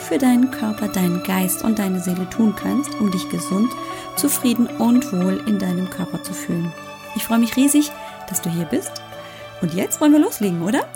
[0.00, 3.70] für deinen Körper, deinen Geist und deine Seele tun kannst, um dich gesund,
[4.16, 6.72] zufrieden und wohl in deinem Körper zu fühlen.
[7.14, 7.90] Ich freue mich riesig,
[8.28, 8.92] dass du hier bist.
[9.60, 10.86] Und jetzt wollen wir loslegen, oder?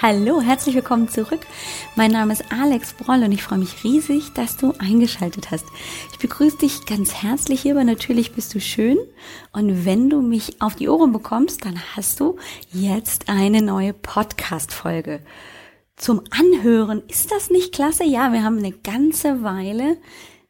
[0.00, 1.40] Hallo, herzlich willkommen zurück.
[1.96, 5.64] Mein Name ist Alex Broll und ich freue mich riesig, dass du eingeschaltet hast.
[6.12, 8.96] Ich begrüße dich ganz herzlich hier, aber natürlich bist du schön.
[9.50, 12.36] Und wenn du mich auf die Ohren bekommst, dann hast du
[12.72, 15.20] jetzt eine neue Podcast-Folge
[15.98, 17.02] zum Anhören.
[17.08, 18.04] Ist das nicht klasse?
[18.04, 19.98] Ja, wir haben eine ganze Weile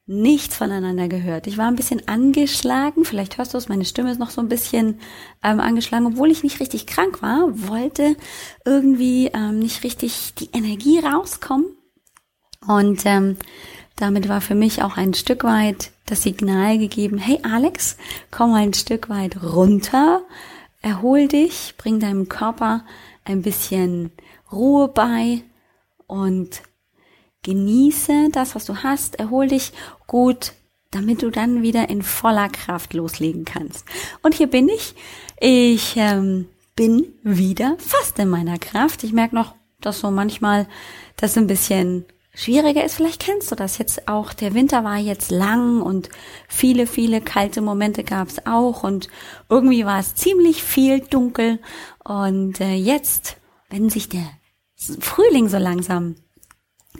[0.09, 1.47] nichts voneinander gehört.
[1.47, 4.49] Ich war ein bisschen angeschlagen, vielleicht hörst du es, meine Stimme ist noch so ein
[4.49, 5.01] bisschen
[5.45, 8.17] ähm, angeschlagen, obwohl ich nicht richtig krank war, wollte
[8.65, 11.67] irgendwie ähm, nicht richtig die Energie rauskommen.
[12.67, 13.37] Und ähm,
[13.97, 17.99] damit war für mich auch ein Stück weit das Signal gegeben, hey Alex,
[18.31, 20.23] komm mal ein Stück weit runter,
[20.81, 22.83] erhol dich, bring deinem Körper
[23.27, 24.11] ein bisschen
[24.53, 25.43] Ruhe bei
[26.07, 26.63] und
[27.43, 29.73] genieße das, was du hast, erhol dich
[30.07, 30.53] gut,
[30.91, 33.87] damit du dann wieder in voller Kraft loslegen kannst.
[34.23, 34.95] Und hier bin ich.
[35.39, 39.05] Ich ähm, bin wieder fast in meiner Kraft.
[39.05, 40.67] Ich merke noch, dass so manchmal
[41.17, 42.95] das ein bisschen schwieriger ist.
[42.95, 44.33] Vielleicht kennst du das jetzt auch.
[44.33, 46.09] Der Winter war jetzt lang und
[46.49, 49.09] viele, viele kalte Momente gab es auch und
[49.49, 51.59] irgendwie war es ziemlich viel dunkel.
[52.05, 53.37] Und äh, jetzt,
[53.71, 54.31] wenn sich der
[54.79, 56.17] Frühling so langsam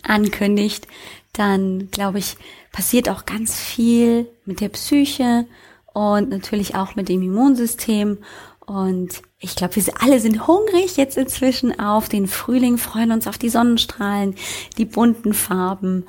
[0.03, 0.87] ankündigt,
[1.33, 2.37] dann glaube ich,
[2.73, 5.47] passiert auch ganz viel mit der Psyche
[5.93, 8.19] und natürlich auch mit dem Immunsystem.
[8.67, 13.39] Und ich glaube, wir alle sind hungrig jetzt inzwischen auf den Frühling, freuen uns auf
[13.39, 14.35] die Sonnenstrahlen,
[14.77, 16.05] die bunten Farben.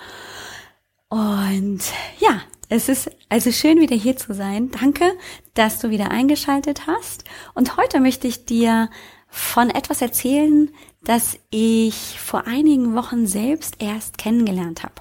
[1.08, 1.82] Und
[2.20, 4.70] ja, es ist also schön, wieder hier zu sein.
[4.72, 5.06] Danke,
[5.54, 7.24] dass du wieder eingeschaltet hast.
[7.56, 8.90] Und heute möchte ich dir
[9.28, 10.70] von etwas erzählen,
[11.02, 14.96] das ich vor einigen Wochen selbst erst kennengelernt habe.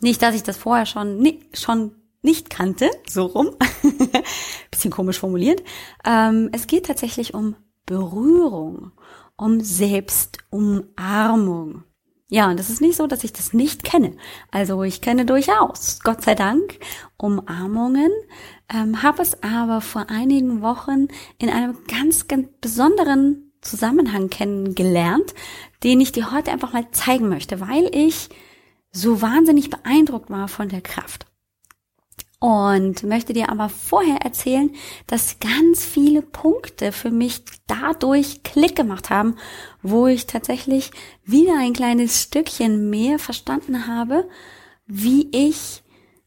[0.00, 3.50] Nicht, dass ich das vorher schon, schon nicht kannte, so rum.
[4.70, 5.62] Bisschen komisch formuliert.
[6.04, 7.56] Ähm, es geht tatsächlich um
[7.86, 8.92] Berührung,
[9.36, 11.84] um Selbstumarmung.
[12.28, 14.16] Ja, und das ist nicht so, dass ich das nicht kenne.
[14.50, 16.78] Also ich kenne durchaus, Gott sei Dank,
[17.18, 18.10] Umarmungen,
[18.72, 21.08] ähm, habe es aber vor einigen Wochen
[21.38, 25.34] in einem ganz, ganz besonderen Zusammenhang kennengelernt,
[25.82, 28.28] den ich dir heute einfach mal zeigen möchte, weil ich
[28.90, 31.26] so wahnsinnig beeindruckt war von der Kraft.
[32.38, 34.70] Und möchte dir aber vorher erzählen,
[35.06, 39.36] dass ganz viele Punkte für mich dadurch Klick gemacht haben,
[39.80, 40.90] wo ich tatsächlich
[41.24, 44.28] wieder ein kleines Stückchen mehr verstanden habe,
[44.86, 45.84] wie ich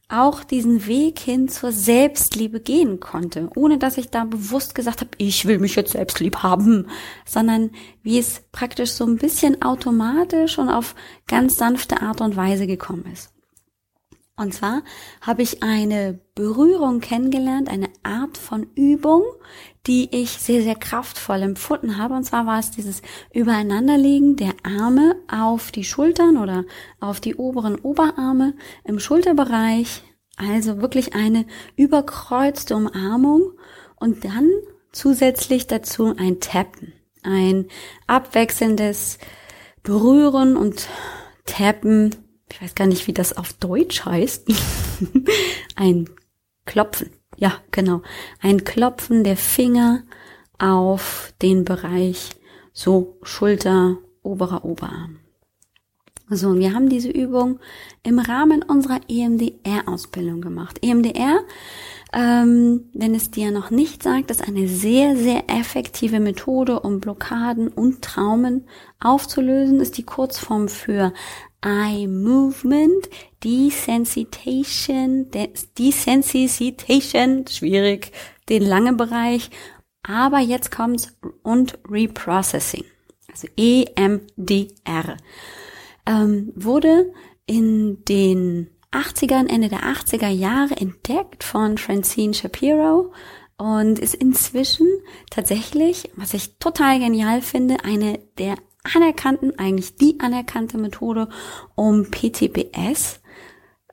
[0.07, 5.11] auch diesen Weg hin zur Selbstliebe gehen konnte, ohne dass ich da bewusst gesagt habe,
[5.17, 6.88] ich will mich jetzt selbst lieb haben,
[7.25, 7.71] sondern
[8.03, 10.95] wie es praktisch so ein bisschen automatisch und auf
[11.27, 13.34] ganz sanfte Art und Weise gekommen ist.
[14.38, 14.84] Und zwar
[15.22, 19.23] habe ich eine Berührung kennengelernt, eine Art von Übung,
[19.88, 22.16] die ich sehr, sehr kraftvoll empfunden habe.
[22.16, 23.01] Und zwar war es dieses
[23.34, 26.66] Übereinanderlegen der Arme auf die Schultern oder
[27.00, 30.03] auf die oberen Oberarme im Schulterbereich.
[30.35, 31.45] Also wirklich eine
[31.78, 33.53] überkreuzte Umarmung
[33.95, 34.50] und dann
[34.91, 36.91] zusätzlich dazu ein Tappen,
[37.24, 37.68] ein
[38.06, 39.18] abwechselndes
[39.81, 40.90] Berühren und
[41.45, 44.47] Tappen ich weiß gar nicht, wie das auf Deutsch heißt,
[45.75, 46.09] ein
[46.66, 47.11] Klopfen.
[47.38, 48.01] Ja, genau.
[48.41, 50.03] Ein Klopfen der Finger
[50.57, 52.31] auf den Bereich
[52.72, 55.19] so Schulter, oberer Oberarm.
[56.27, 57.59] So, und wir haben diese Übung
[58.01, 60.80] im Rahmen unserer EMDR-Ausbildung gemacht.
[60.81, 61.42] EMDR,
[62.13, 67.68] ähm, wenn es dir noch nicht sagt, ist eine sehr, sehr effektive Methode, um Blockaden
[67.68, 68.65] und Traumen
[69.00, 71.13] aufzulösen, ist die Kurzform für
[71.65, 73.09] Eye Movement,
[73.44, 75.31] Desensitization,
[75.77, 78.12] Desensitization, schwierig,
[78.47, 79.50] den langen Bereich,
[80.03, 82.85] aber jetzt kommt's und Reprocessing,
[83.29, 85.17] also EMDR,
[86.06, 87.12] ähm, wurde
[87.47, 93.11] in den 80ern, Ende der 80er Jahre entdeckt von Francine Shapiro
[93.57, 94.88] und ist inzwischen
[95.31, 98.56] tatsächlich, was ich total genial finde, eine der
[98.93, 101.29] anerkannten, eigentlich die anerkannte Methode,
[101.75, 103.21] um PTBS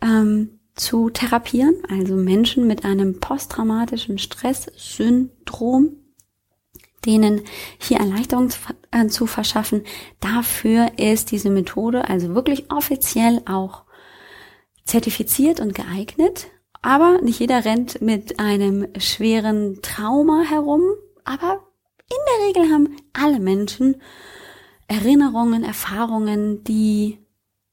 [0.02, 5.96] ähm, zu therapieren, also Menschen mit einem posttraumatischen Stresssyndrom,
[7.04, 7.42] denen
[7.78, 8.58] hier Erleichterung zu,
[8.90, 9.82] äh, zu verschaffen.
[10.20, 13.84] Dafür ist diese Methode also wirklich offiziell auch
[14.84, 16.48] zertifiziert und geeignet.
[16.80, 20.82] Aber nicht jeder rennt mit einem schweren Trauma herum.
[21.24, 21.60] Aber
[22.10, 24.02] in der Regel haben alle Menschen
[24.92, 27.18] Erinnerungen, Erfahrungen, die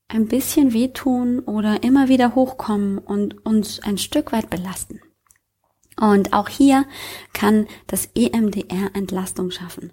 [0.08, 5.02] ein bisschen wehtun oder immer wieder hochkommen und uns ein Stück weit belasten.
[6.00, 6.86] Und auch hier
[7.34, 9.92] kann das EMDR Entlastung schaffen.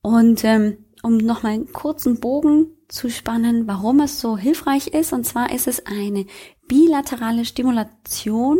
[0.00, 5.24] Und ähm, um nochmal einen kurzen Bogen zu spannen, warum es so hilfreich ist, und
[5.24, 6.24] zwar ist es eine
[6.68, 8.58] bilaterale Stimulation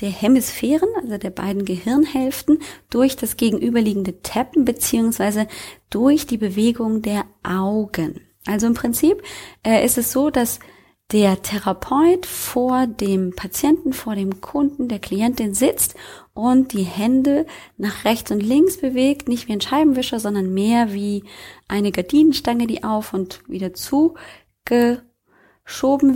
[0.00, 2.58] der Hemisphären, also der beiden Gehirnhälften,
[2.90, 5.46] durch das gegenüberliegende Tappen beziehungsweise
[5.90, 8.20] durch die Bewegung der Augen.
[8.46, 9.22] Also im Prinzip
[9.64, 10.58] äh, ist es so, dass
[11.12, 15.94] der Therapeut vor dem Patienten, vor dem Kunden, der Klientin sitzt
[16.32, 17.46] und die Hände
[17.76, 21.24] nach rechts und links bewegt, nicht wie ein Scheibenwischer, sondern mehr wie
[21.68, 25.02] eine Gardinenstange, die auf und wieder zugeschoben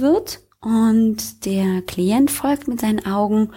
[0.01, 0.41] wird.
[0.61, 3.53] Und der Klient folgt mit seinen Augen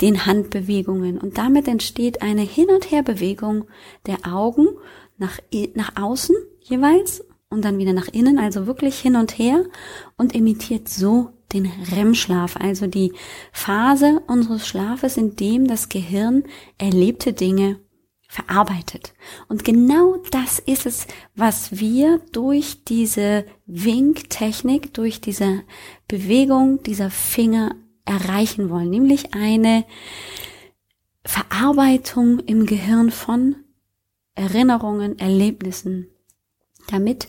[0.00, 1.18] den Handbewegungen.
[1.18, 3.66] Und damit entsteht eine Hin- und Herbewegung
[4.06, 4.68] der Augen
[5.18, 5.38] nach,
[5.74, 9.64] nach außen jeweils und dann wieder nach innen, also wirklich hin und her
[10.16, 13.12] und imitiert so den REM-Schlaf, also die
[13.52, 16.44] Phase unseres Schlafes, in dem das Gehirn
[16.78, 17.80] erlebte Dinge
[18.30, 19.12] verarbeitet.
[19.48, 25.64] Und genau das ist es, was wir durch diese Winktechnik, durch diese
[26.06, 27.74] Bewegung dieser Finger
[28.04, 29.84] erreichen wollen, nämlich eine
[31.24, 33.56] Verarbeitung im Gehirn von
[34.36, 36.06] Erinnerungen, Erlebnissen,
[36.86, 37.26] damit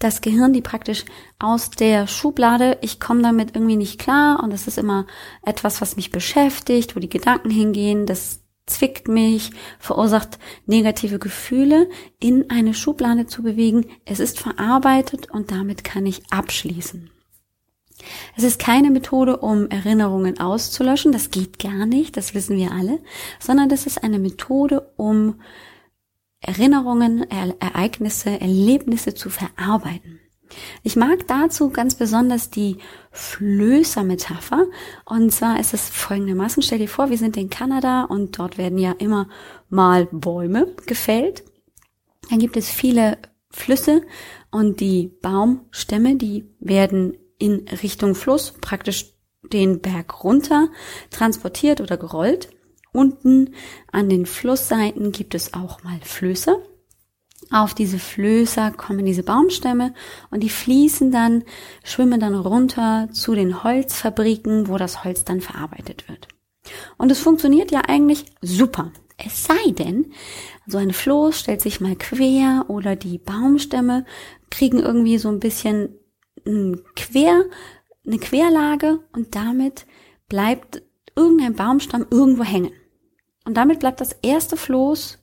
[0.00, 1.06] das Gehirn, die praktisch
[1.38, 5.06] aus der Schublade, ich komme damit irgendwie nicht klar und das ist immer
[5.46, 11.88] etwas, was mich beschäftigt, wo die Gedanken hingehen, das zwickt mich, verursacht negative Gefühle,
[12.20, 13.86] in eine Schublade zu bewegen.
[14.04, 17.10] Es ist verarbeitet und damit kann ich abschließen.
[18.36, 22.98] Es ist keine Methode, um Erinnerungen auszulöschen, das geht gar nicht, das wissen wir alle,
[23.38, 25.40] sondern das ist eine Methode, um
[26.40, 30.18] Erinnerungen, Ereignisse, Erlebnisse zu verarbeiten.
[30.82, 32.78] Ich mag dazu ganz besonders die
[33.10, 34.66] Flößer-Metapher.
[35.04, 38.78] Und zwar ist es folgendermaßen, stell dir vor, wir sind in Kanada und dort werden
[38.78, 39.28] ja immer
[39.68, 41.44] mal Bäume gefällt.
[42.30, 43.18] Dann gibt es viele
[43.50, 44.02] Flüsse
[44.50, 49.12] und die Baumstämme, die werden in Richtung Fluss praktisch
[49.52, 50.68] den Berg runter
[51.10, 52.50] transportiert oder gerollt.
[52.92, 53.54] Unten
[53.90, 56.62] an den Flussseiten gibt es auch mal Flöße.
[57.52, 59.92] Auf diese Flößer kommen diese Baumstämme
[60.30, 61.44] und die fließen dann,
[61.84, 66.28] schwimmen dann runter zu den Holzfabriken, wo das Holz dann verarbeitet wird.
[66.96, 68.92] Und es funktioniert ja eigentlich super.
[69.18, 70.12] Es sei denn,
[70.66, 74.06] so ein Floß stellt sich mal quer oder die Baumstämme
[74.50, 75.98] kriegen irgendwie so ein bisschen
[76.96, 77.44] quer,
[78.06, 79.86] eine Querlage und damit
[80.28, 80.82] bleibt
[81.14, 82.72] irgendein Baumstamm irgendwo hängen.
[83.44, 85.21] Und damit bleibt das erste Floß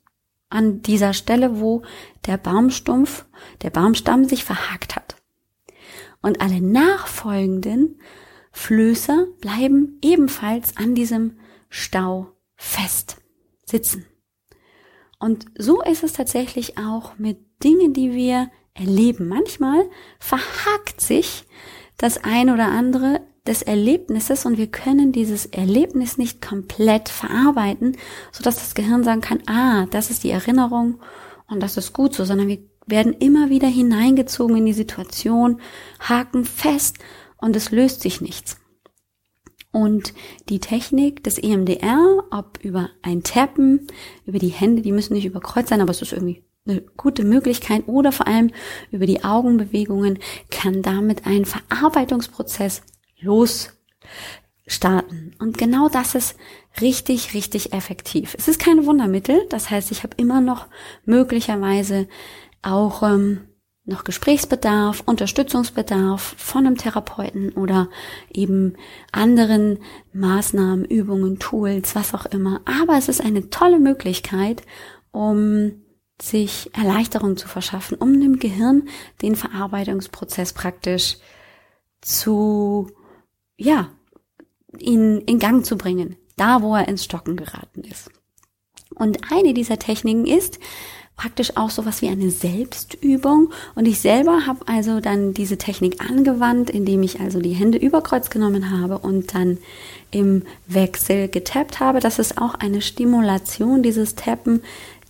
[0.49, 1.83] an dieser Stelle, wo
[2.25, 3.25] der Baumstumpf,
[3.61, 5.15] der Baumstamm sich verhakt hat.
[6.21, 7.99] Und alle nachfolgenden
[8.51, 11.39] Flößer bleiben ebenfalls an diesem
[11.69, 13.17] Stau fest
[13.63, 14.05] sitzen.
[15.19, 19.27] Und so ist es tatsächlich auch mit Dingen, die wir erleben.
[19.27, 21.45] Manchmal verhakt sich
[21.97, 27.97] das ein oder andere des Erlebnisses und wir können dieses Erlebnis nicht komplett verarbeiten,
[28.31, 30.99] so dass das Gehirn sagen kann, ah, das ist die Erinnerung
[31.49, 35.59] und das ist gut so, sondern wir werden immer wieder hineingezogen in die Situation,
[35.99, 36.97] haken fest
[37.37, 38.57] und es löst sich nichts.
[39.71, 40.13] Und
[40.47, 43.87] die Technik des EMDR, ob über ein Tappen,
[44.25, 47.87] über die Hände, die müssen nicht überkreuzt sein, aber es ist irgendwie eine gute Möglichkeit
[47.87, 48.51] oder vor allem
[48.91, 50.19] über die Augenbewegungen
[50.51, 52.83] kann damit ein Verarbeitungsprozess
[53.21, 53.75] losstarten.
[55.39, 56.35] Und genau das ist
[56.81, 58.35] richtig, richtig effektiv.
[58.37, 60.67] Es ist kein Wundermittel, das heißt, ich habe immer noch
[61.05, 62.07] möglicherweise
[62.61, 63.41] auch ähm,
[63.89, 67.89] noch Gesprächsbedarf, Unterstützungsbedarf von einem Therapeuten oder
[68.31, 68.75] eben
[69.11, 69.79] anderen
[70.13, 72.61] Maßnahmen, Übungen, Tools, was auch immer.
[72.65, 74.61] Aber es ist eine tolle Möglichkeit,
[75.11, 75.83] um
[76.21, 78.89] sich Erleichterung zu verschaffen, um dem Gehirn
[79.21, 81.17] den Verarbeitungsprozess praktisch
[82.01, 82.91] zu
[83.59, 83.89] ja,
[84.77, 88.09] ihn in Gang zu bringen, da wo er ins Stocken geraten ist.
[88.95, 90.59] Und eine dieser Techniken ist,
[91.15, 93.51] praktisch auch sowas wie eine Selbstübung.
[93.75, 98.01] Und ich selber habe also dann diese Technik angewandt, indem ich also die Hände über
[98.01, 99.57] Kreuz genommen habe und dann
[100.11, 101.99] im Wechsel getappt habe.
[101.99, 104.61] Das ist auch eine Stimulation, dieses Tappen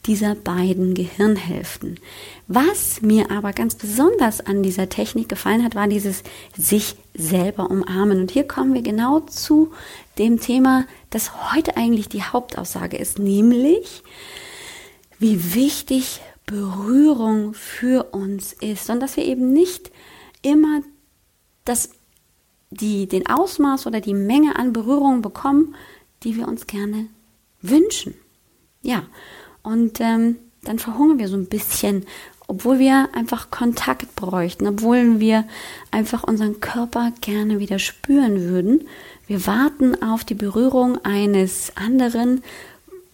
[0.08, 2.00] dieser beiden Gehirnhälften.
[2.48, 6.24] Was mir aber ganz besonders an dieser Technik gefallen hat, war dieses
[6.58, 8.22] sich selber umarmen.
[8.22, 9.72] Und hier kommen wir genau zu
[10.18, 14.04] dem Thema, das heute eigentlich die Hauptaussage ist, nämlich
[15.20, 19.92] wie wichtig Berührung für uns ist und dass wir eben nicht
[20.42, 20.82] immer
[21.66, 21.92] das,
[22.72, 25.76] die, den Ausmaß oder die Menge an Berührung bekommen,
[26.24, 27.08] die wir uns gerne
[27.62, 28.16] wünschen.
[28.82, 29.04] Ja,
[29.62, 32.06] und ähm, dann verhungern wir so ein bisschen,
[32.50, 35.46] obwohl wir einfach Kontakt bräuchten, obwohl wir
[35.92, 38.88] einfach unseren Körper gerne wieder spüren würden.
[39.28, 42.44] Wir warten auf die Berührung eines anderen,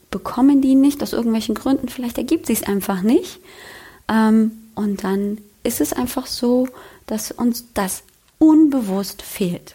[0.10, 3.42] bekommen die nicht aus irgendwelchen Gründen, vielleicht ergibt sich es einfach nicht.
[4.08, 6.70] Ähm, und dann ist es einfach so,
[7.06, 8.04] dass uns das
[8.39, 9.74] unbewusst fehlt.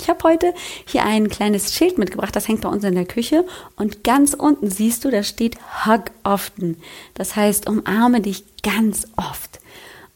[0.00, 0.54] Ich habe heute
[0.86, 3.44] hier ein kleines Schild mitgebracht, das hängt bei uns in der Küche
[3.76, 6.76] und ganz unten siehst du, da steht Hug often.
[7.14, 9.60] Das heißt, umarme dich ganz oft.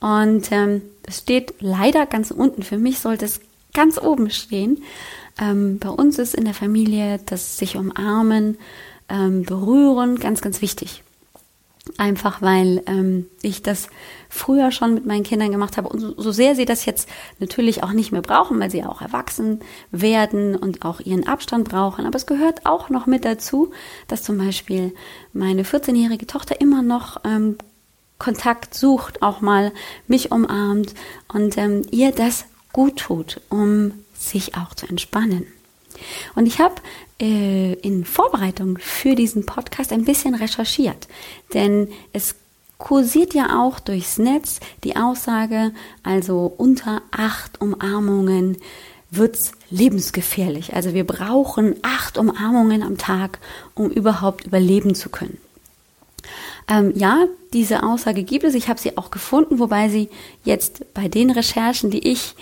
[0.00, 2.62] Und ähm, es steht leider ganz unten.
[2.62, 3.40] Für mich sollte es
[3.72, 4.82] ganz oben stehen.
[5.40, 8.58] Ähm, bei uns ist in der Familie das sich umarmen
[9.08, 11.01] ähm, berühren, ganz, ganz wichtig.
[11.98, 13.88] Einfach weil ähm, ich das
[14.28, 17.08] früher schon mit meinen Kindern gemacht habe und so, so sehr sie das jetzt
[17.40, 19.58] natürlich auch nicht mehr brauchen, weil sie auch erwachsen
[19.90, 22.06] werden und auch ihren Abstand brauchen.
[22.06, 23.72] Aber es gehört auch noch mit dazu,
[24.06, 24.94] dass zum Beispiel
[25.32, 27.58] meine 14-jährige Tochter immer noch ähm,
[28.18, 29.72] Kontakt sucht, auch mal
[30.06, 30.94] mich umarmt
[31.32, 35.46] und ähm, ihr das gut tut, um sich auch zu entspannen.
[36.34, 36.74] Und ich habe
[37.20, 41.08] äh, in Vorbereitung für diesen Podcast ein bisschen recherchiert,
[41.54, 42.34] denn es
[42.78, 45.72] kursiert ja auch durchs Netz die Aussage,
[46.02, 48.56] also unter acht Umarmungen
[49.10, 50.74] wird's lebensgefährlich.
[50.74, 53.38] Also wir brauchen acht Umarmungen am Tag,
[53.74, 55.38] um überhaupt überleben zu können.
[56.68, 58.54] Ähm, ja, diese Aussage gibt es.
[58.54, 60.08] Ich habe sie auch gefunden, wobei sie
[60.44, 62.34] jetzt bei den Recherchen, die ich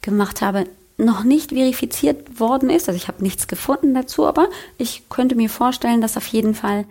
[0.00, 0.66] gemacht habe,
[1.04, 2.88] noch nicht verifiziert worden ist.
[2.88, 6.86] Also ich habe nichts gefunden dazu, aber ich könnte mir vorstellen, dass auf jeden Fall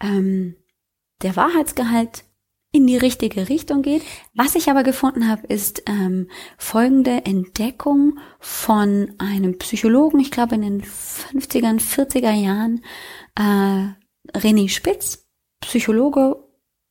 [0.00, 0.56] ähm,
[1.22, 2.24] der Wahrheitsgehalt
[2.72, 4.02] in die richtige Richtung geht.
[4.34, 10.62] Was ich aber gefunden habe, ist ähm, folgende Entdeckung von einem Psychologen, ich glaube in
[10.62, 12.84] den 50er, 40er Jahren,
[13.36, 15.26] äh, René Spitz,
[15.60, 16.36] Psychologe,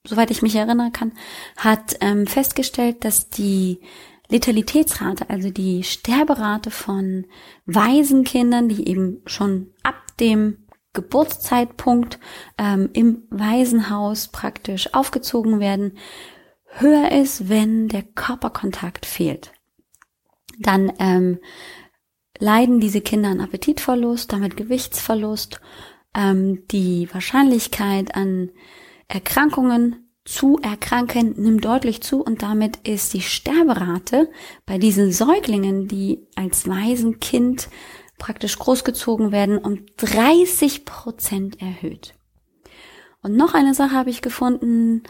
[0.05, 1.13] soweit ich mich erinnern kann,
[1.55, 3.79] hat ähm, festgestellt, dass die
[4.29, 7.25] Letalitätsrate, also die Sterberate von
[7.65, 12.19] Waisenkindern, die eben schon ab dem Geburtszeitpunkt
[12.57, 15.97] ähm, im Waisenhaus praktisch aufgezogen werden,
[16.65, 19.51] höher ist, wenn der Körperkontakt fehlt.
[20.59, 21.39] Dann ähm,
[22.37, 25.59] leiden diese Kinder an Appetitverlust, damit Gewichtsverlust,
[26.15, 28.51] ähm, die Wahrscheinlichkeit an
[29.07, 34.29] Erkrankungen zu erkranken nimmt deutlich zu und damit ist die Sterberate
[34.65, 37.69] bei diesen Säuglingen, die als Waisenkind
[38.17, 42.13] praktisch großgezogen werden, um 30 Prozent erhöht.
[43.21, 45.03] Und noch eine Sache habe ich gefunden.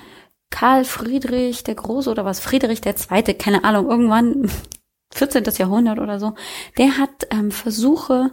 [0.50, 4.50] Karl Friedrich der Große oder was Friedrich der Zweite, keine Ahnung, irgendwann
[5.13, 5.44] 14.
[5.58, 6.34] Jahrhundert oder so,
[6.78, 8.32] der hat ähm, Versuche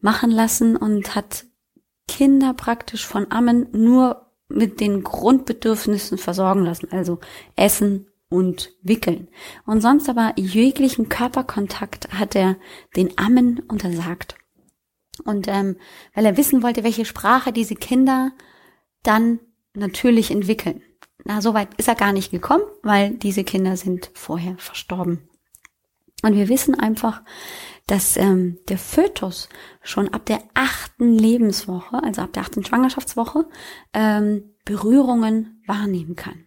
[0.00, 1.44] machen lassen und hat
[2.08, 7.18] Kinder praktisch von Ammen nur mit den Grundbedürfnissen versorgen lassen, also
[7.56, 9.28] Essen und Wickeln.
[9.64, 12.56] Und sonst aber jeglichen Körperkontakt hat er
[12.96, 14.36] den Ammen untersagt.
[15.24, 15.76] Und ähm,
[16.14, 18.32] weil er wissen wollte, welche Sprache diese Kinder
[19.02, 19.40] dann
[19.74, 20.82] natürlich entwickeln.
[21.24, 25.28] Na, so weit ist er gar nicht gekommen, weil diese Kinder sind vorher verstorben.
[26.22, 27.22] Und wir wissen einfach,
[27.86, 29.48] dass ähm, der Fötus
[29.82, 33.46] schon ab der achten Lebenswoche, also ab der achten Schwangerschaftswoche,
[33.92, 36.46] ähm, Berührungen wahrnehmen kann.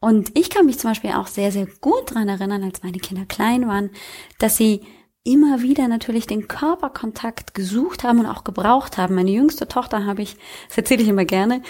[0.00, 3.26] Und ich kann mich zum Beispiel auch sehr, sehr gut dran erinnern, als meine Kinder
[3.26, 3.90] klein waren,
[4.38, 4.82] dass sie
[5.24, 9.16] immer wieder natürlich den Körperkontakt gesucht haben und auch gebraucht haben.
[9.16, 10.36] Meine jüngste Tochter habe ich,
[10.68, 11.62] das erzähle ich immer gerne,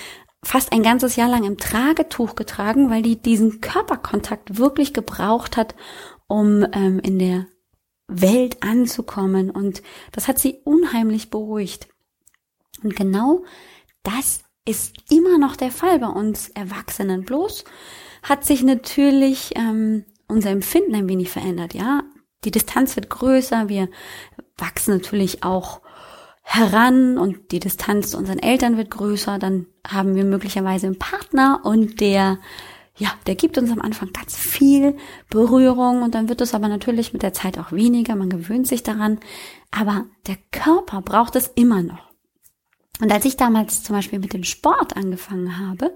[0.45, 5.75] fast ein ganzes Jahr lang im Tragetuch getragen, weil die diesen Körperkontakt wirklich gebraucht hat,
[6.29, 7.47] um ähm, in der
[8.09, 9.51] Welt anzukommen.
[9.51, 11.89] Und das hat sie unheimlich beruhigt.
[12.83, 13.45] Und genau
[14.03, 17.25] das ist immer noch der Fall bei uns Erwachsenen.
[17.25, 17.65] Bloß
[18.23, 21.75] hat sich natürlich ähm, unser Empfinden ein wenig verändert.
[21.75, 22.03] Ja,
[22.45, 23.69] die Distanz wird größer.
[23.69, 23.89] Wir
[24.57, 25.83] wachsen natürlich auch
[26.43, 31.61] heran und die Distanz zu unseren Eltern wird größer, dann haben wir möglicherweise einen Partner
[31.65, 32.39] und der
[32.97, 34.97] ja, der gibt uns am Anfang ganz viel
[35.29, 38.83] Berührung und dann wird es aber natürlich mit der Zeit auch weniger, man gewöhnt sich
[38.83, 39.21] daran,
[39.71, 42.07] aber der Körper braucht es immer noch.
[42.99, 45.95] Und als ich damals zum Beispiel mit dem Sport angefangen habe,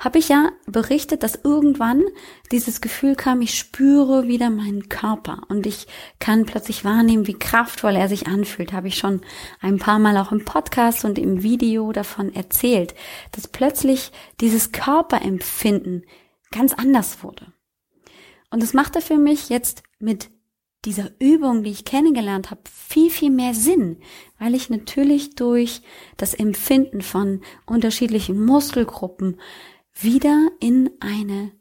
[0.00, 2.02] habe ich ja berichtet, dass irgendwann
[2.50, 5.86] dieses Gefühl kam, ich spüre wieder meinen Körper und ich
[6.18, 8.72] kann plötzlich wahrnehmen, wie kraftvoll er sich anfühlt.
[8.72, 9.20] Habe ich schon
[9.60, 12.96] ein paar Mal auch im Podcast und im Video davon erzählt,
[13.30, 16.04] dass plötzlich dieses Körperempfinden
[16.50, 17.52] ganz anders wurde.
[18.50, 20.30] Und es machte für mich jetzt mit
[20.84, 23.98] dieser Übung, die ich kennengelernt habe, viel, viel mehr Sinn,
[24.38, 25.82] weil ich natürlich durch
[26.16, 29.40] das Empfinden von unterschiedlichen Muskelgruppen
[29.92, 31.52] wieder in eine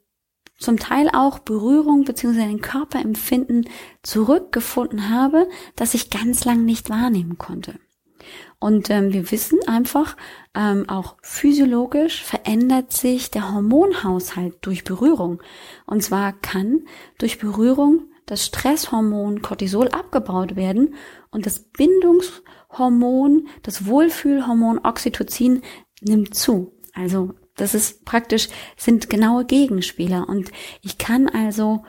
[0.58, 2.42] zum Teil auch Berührung bzw.
[2.42, 3.70] ein Körperempfinden
[4.04, 7.80] zurückgefunden habe, das ich ganz lang nicht wahrnehmen konnte.
[8.60, 10.18] Und ähm, wir wissen einfach,
[10.54, 15.42] ähm, auch physiologisch verändert sich der Hormonhaushalt durch Berührung.
[15.86, 16.82] Und zwar kann
[17.18, 20.96] durch Berührung das Stresshormon Cortisol abgebaut werden
[21.32, 25.62] und das Bindungshormon, das Wohlfühlhormon Oxytocin
[26.02, 26.74] nimmt zu.
[26.94, 30.30] Also das ist praktisch, sind genaue Gegenspieler.
[30.30, 31.84] Und ich kann also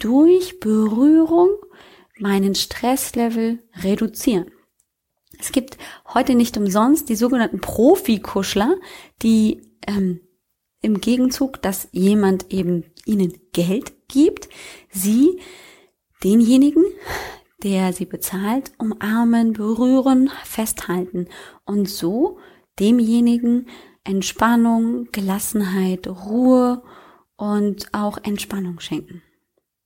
[0.00, 1.50] durch Berührung
[2.18, 4.50] meinen Stresslevel reduzieren.
[5.44, 5.76] Es gibt
[6.14, 8.76] heute nicht umsonst die sogenannten Profikuschler,
[9.20, 10.20] die ähm,
[10.80, 14.48] im Gegenzug, dass jemand eben ihnen Geld gibt,
[14.88, 15.38] sie
[16.22, 16.86] denjenigen,
[17.62, 21.28] der sie bezahlt, umarmen, berühren, festhalten
[21.66, 22.38] und so
[22.80, 23.66] demjenigen
[24.02, 26.82] Entspannung, Gelassenheit, Ruhe
[27.36, 29.20] und auch Entspannung schenken.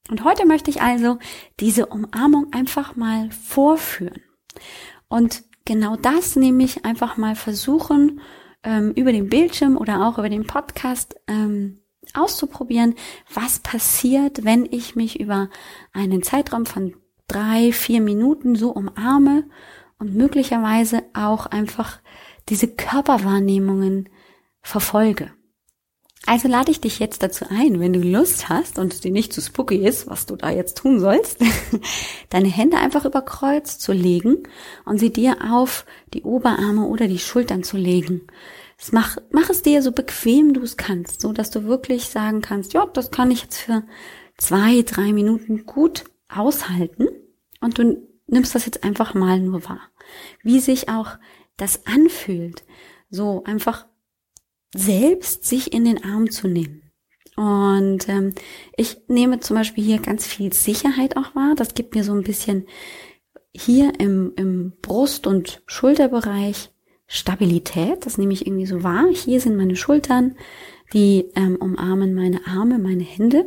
[0.09, 1.19] Und heute möchte ich also
[1.59, 4.23] diese Umarmung einfach mal vorführen.
[5.09, 8.20] Und genau das nämlich einfach mal versuchen,
[8.64, 11.80] ähm, über den Bildschirm oder auch über den Podcast ähm,
[12.14, 12.94] auszuprobieren,
[13.32, 15.50] was passiert, wenn ich mich über
[15.92, 16.96] einen Zeitraum von
[17.28, 19.44] drei, vier Minuten so umarme
[19.98, 22.00] und möglicherweise auch einfach
[22.48, 24.09] diese Körperwahrnehmungen
[24.62, 25.33] verfolge.
[26.26, 29.33] Also lade ich dich jetzt dazu ein, wenn du Lust hast und es dir nicht
[29.33, 31.38] zu spooky ist, was du da jetzt tun sollst,
[32.31, 34.42] deine Hände einfach über Kreuz zu legen
[34.85, 38.26] und sie dir auf die Oberarme oder die Schultern zu legen.
[38.92, 42.74] Mach, mach es dir so bequem du es kannst, so dass du wirklich sagen kannst,
[42.74, 43.85] ja, das kann ich jetzt für
[44.37, 47.09] zwei, drei Minuten gut aushalten
[47.61, 49.81] und du nimmst das jetzt einfach mal nur wahr.
[50.42, 51.18] Wie sich auch
[51.57, 52.62] das anfühlt,
[53.11, 53.87] so einfach
[54.74, 56.83] selbst sich in den Arm zu nehmen.
[57.37, 58.35] Und ähm,
[58.76, 61.54] ich nehme zum Beispiel hier ganz viel Sicherheit auch wahr.
[61.57, 62.66] Das gibt mir so ein bisschen
[63.54, 66.70] hier im, im Brust- und Schulterbereich
[67.07, 68.04] Stabilität.
[68.04, 69.07] Das nehme ich irgendwie so wahr.
[69.12, 70.37] Hier sind meine Schultern,
[70.92, 73.46] die ähm, umarmen meine Arme, meine Hände.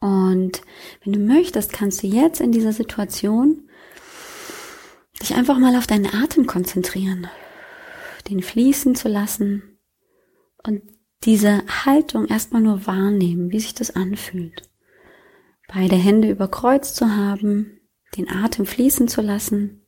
[0.00, 0.62] Und
[1.04, 3.68] wenn du möchtest, kannst du jetzt in dieser Situation
[5.20, 7.28] dich einfach mal auf deinen Atem konzentrieren,
[8.30, 9.77] den fließen zu lassen
[10.68, 10.82] und
[11.24, 14.68] diese Haltung erstmal nur wahrnehmen, wie sich das anfühlt.
[15.66, 17.80] Beide Hände über Kreuz zu haben,
[18.16, 19.86] den Atem fließen zu lassen.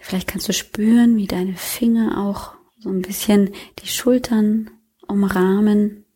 [0.00, 3.50] Vielleicht kannst du spüren, wie deine Finger auch so ein bisschen
[3.80, 4.70] die Schultern
[5.06, 6.06] umrahmen,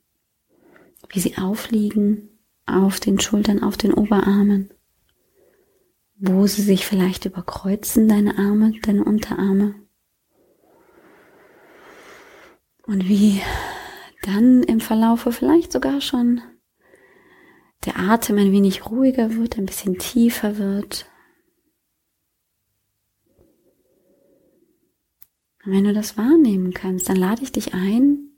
[1.10, 2.30] wie sie aufliegen
[2.64, 4.70] auf den Schultern, auf den Oberarmen,
[6.16, 9.84] wo sie sich vielleicht überkreuzen, deine Arme, deine Unterarme.
[12.87, 13.40] Und wie
[14.23, 16.40] dann im Verlaufe vielleicht sogar schon
[17.85, 21.07] der Atem ein wenig ruhiger wird, ein bisschen tiefer wird.
[25.64, 28.31] Und wenn du das wahrnehmen kannst, dann lade ich dich ein,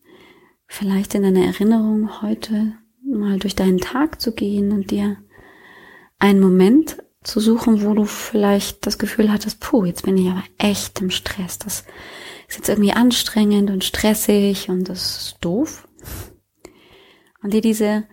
[0.67, 5.17] vielleicht in deiner Erinnerung heute mal durch deinen Tag zu gehen und dir
[6.19, 10.45] einen Moment zu suchen, wo du vielleicht das Gefühl hattest, puh, jetzt bin ich aber
[10.59, 11.59] echt im Stress.
[11.59, 11.85] Das
[12.49, 15.89] ist jetzt irgendwie anstrengend und stressig und das ist doof.
[17.43, 18.05] Und dir diese,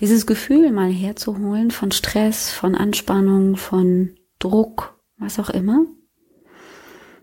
[0.00, 5.86] dieses Gefühl mal herzuholen von Stress, von Anspannung, von Druck, was auch immer.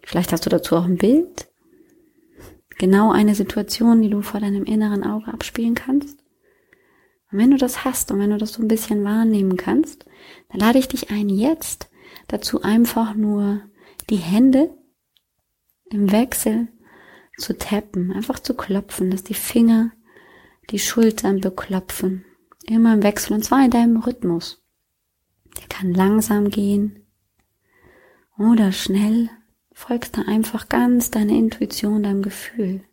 [0.01, 1.47] Vielleicht hast du dazu auch ein Bild.
[2.77, 6.19] Genau eine Situation, die du vor deinem inneren Auge abspielen kannst.
[7.31, 10.05] Und wenn du das hast und wenn du das so ein bisschen wahrnehmen kannst,
[10.49, 11.89] dann lade ich dich ein, jetzt
[12.27, 13.61] dazu einfach nur
[14.09, 14.69] die Hände
[15.93, 16.67] im Wechsel
[17.37, 19.91] zu tappen, einfach zu klopfen, dass die Finger
[20.69, 22.25] die Schultern beklopfen.
[22.65, 24.63] Immer im Wechsel und zwar in deinem Rhythmus.
[25.59, 27.05] Der kann langsam gehen
[28.37, 29.29] Oder schnell
[29.71, 32.83] folgst du einfach ganz deiner Intuition, deinem Gefühl.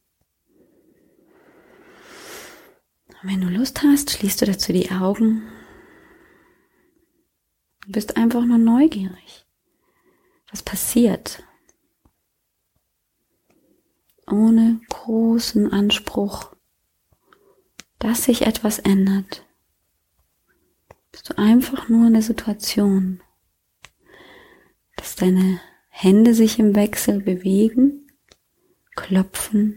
[3.22, 5.42] Und wenn du Lust hast, schließt du dazu die Augen.
[7.86, 9.46] Du bist einfach nur neugierig.
[10.50, 11.42] Was passiert?
[14.30, 16.54] Ohne großen Anspruch,
[17.98, 19.44] dass sich etwas ändert.
[21.10, 23.20] Bist du einfach nur in der Situation,
[24.96, 28.06] dass deine Hände sich im Wechsel bewegen,
[28.94, 29.76] klopfen,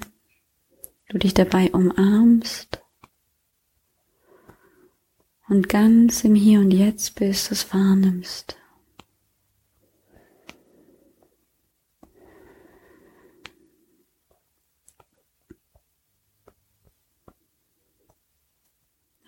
[1.10, 2.82] du dich dabei umarmst
[5.50, 8.58] und ganz im Hier und Jetzt bist, es wahrnimmst.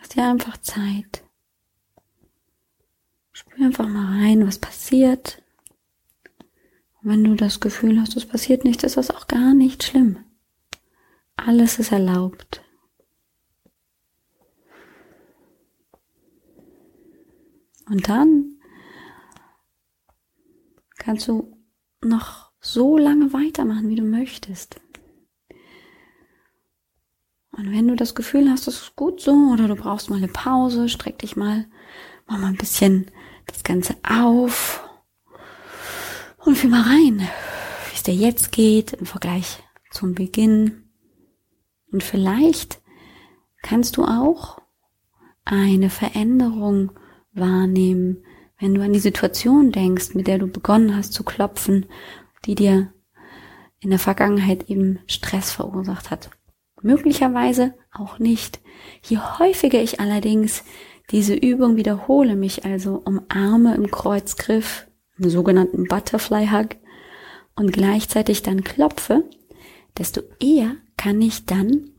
[0.06, 1.24] Lass dir einfach Zeit.
[3.32, 5.42] Spür einfach mal rein, was passiert.
[7.02, 10.24] Und wenn du das Gefühl hast, es passiert nichts, ist das auch gar nicht schlimm.
[11.38, 12.64] Alles ist erlaubt.
[17.90, 18.60] Und dann
[20.98, 21.58] kannst du
[22.04, 24.80] noch so lange weitermachen, wie du möchtest.
[27.76, 30.88] Wenn du das Gefühl hast, das ist gut so, oder du brauchst mal eine Pause,
[30.88, 31.66] streck dich mal,
[32.26, 33.12] mach mal ein bisschen
[33.48, 34.82] das Ganze auf
[36.46, 39.62] und fühl mal rein, wie es dir jetzt geht im Vergleich
[39.92, 40.86] zum Beginn.
[41.92, 42.80] Und vielleicht
[43.62, 44.62] kannst du auch
[45.44, 46.94] eine Veränderung
[47.34, 48.24] wahrnehmen,
[48.58, 51.88] wenn du an die Situation denkst, mit der du begonnen hast zu klopfen,
[52.46, 52.94] die dir
[53.82, 56.30] in der Vergangenheit eben Stress verursacht hat.
[56.86, 58.62] Möglicherweise auch nicht.
[59.02, 60.64] Je häufiger ich allerdings
[61.10, 64.86] diese Übung wiederhole, mich also umarme im Kreuzgriff,
[65.18, 66.76] im sogenannten Butterfly Hug
[67.56, 69.28] und gleichzeitig dann klopfe,
[69.98, 71.90] desto eher kann ich dann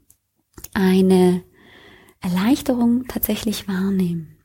[0.73, 1.43] eine
[2.21, 4.39] Erleichterung tatsächlich wahrnehmen.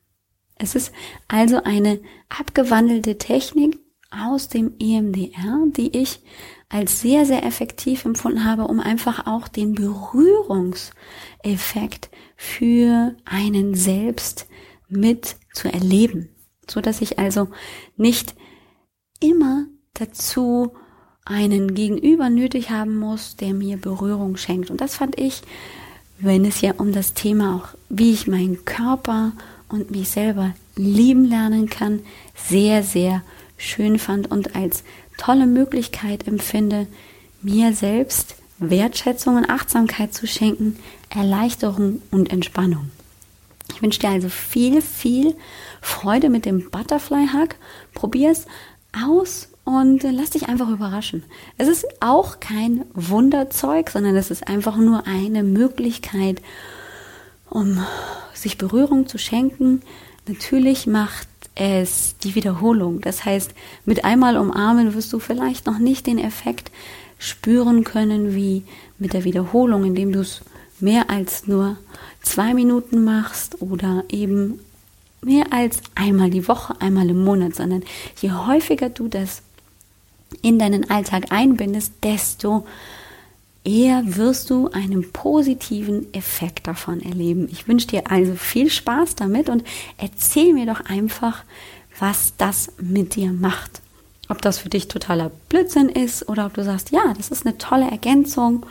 [0.55, 0.91] Es ist
[1.27, 1.99] also eine
[2.29, 3.77] abgewandelte Technik
[4.09, 6.23] aus dem EMDR, die ich
[6.71, 14.47] als sehr, sehr effektiv empfunden habe, um einfach auch den Berührungseffekt für einen selbst
[14.87, 16.29] mit zu erleben,
[16.69, 17.49] so dass ich also
[17.97, 18.35] nicht
[19.19, 20.71] immer dazu
[21.25, 24.71] einen Gegenüber nötig haben muss, der mir Berührung schenkt.
[24.71, 25.41] Und das fand ich,
[26.19, 29.33] wenn es ja um das Thema auch, wie ich meinen Körper
[29.69, 31.99] und mich selber lieben lernen kann,
[32.35, 33.21] sehr, sehr
[33.57, 34.83] schön fand und als
[35.21, 36.87] tolle Möglichkeit empfinde,
[37.43, 40.77] mir selbst Wertschätzung und Achtsamkeit zu schenken,
[41.09, 42.89] Erleichterung und Entspannung.
[43.73, 45.35] Ich wünsche dir also viel, viel
[45.79, 47.55] Freude mit dem Butterfly Hug.
[47.93, 48.47] Probier es
[48.93, 51.23] aus und lass dich einfach überraschen.
[51.57, 56.41] Es ist auch kein Wunderzeug, sondern es ist einfach nur eine Möglichkeit,
[57.49, 57.85] um
[58.33, 59.83] sich Berührung zu schenken.
[60.27, 63.01] Natürlich macht es die Wiederholung.
[63.01, 63.51] Das heißt,
[63.85, 66.71] mit einmal umarmen wirst du vielleicht noch nicht den Effekt
[67.17, 68.63] spüren können wie
[68.97, 70.41] mit der Wiederholung, indem du es
[70.79, 71.77] mehr als nur
[72.21, 74.59] zwei Minuten machst oder eben
[75.21, 77.83] mehr als einmal die Woche, einmal im Monat, sondern
[78.19, 79.43] je häufiger du das
[80.41, 82.65] in deinen Alltag einbindest, desto
[83.63, 87.47] eher wirst du einen positiven Effekt davon erleben.
[87.51, 89.63] Ich wünsche dir also viel Spaß damit und
[89.97, 91.43] erzähl mir doch einfach,
[91.99, 93.81] was das mit dir macht.
[94.29, 97.57] Ob das für dich totaler Blödsinn ist oder ob du sagst, ja, das ist eine
[97.57, 98.65] tolle Ergänzung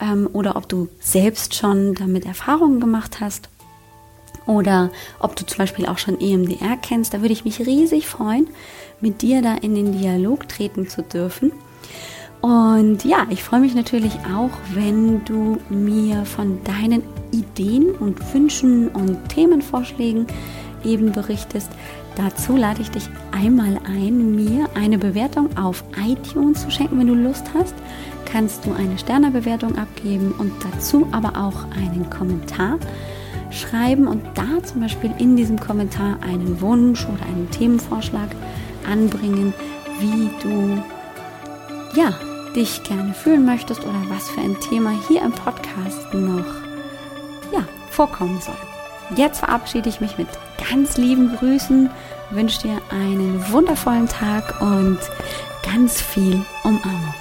[0.00, 3.48] ähm, oder ob du selbst schon damit Erfahrungen gemacht hast
[4.46, 7.14] oder ob du zum Beispiel auch schon EMDR kennst.
[7.14, 8.48] Da würde ich mich riesig freuen,
[9.00, 11.52] mit dir da in den Dialog treten zu dürfen.
[12.40, 18.88] Und ja, ich freue mich natürlich auch, wenn du mir von deinen Ideen und Wünschen
[18.88, 20.26] und Themenvorschlägen
[20.84, 21.70] eben berichtest.
[22.16, 27.14] Dazu lade ich dich einmal ein, mir eine Bewertung auf iTunes zu schenken, wenn du
[27.14, 27.74] Lust hast.
[28.24, 32.78] Kannst du eine Sternebewertung abgeben und dazu aber auch einen Kommentar
[33.50, 38.28] schreiben und da zum Beispiel in diesem Kommentar einen Wunsch oder einen Themenvorschlag
[38.90, 39.54] anbringen,
[40.00, 40.82] wie du
[41.94, 42.12] ja
[42.54, 46.44] dich gerne fühlen möchtest oder was für ein Thema hier im Podcast noch
[47.52, 48.56] ja, vorkommen soll.
[49.16, 50.28] Jetzt verabschiede ich mich mit
[50.70, 51.90] ganz lieben Grüßen,
[52.30, 54.98] wünsche dir einen wundervollen Tag und
[55.62, 57.14] ganz viel Umarmung.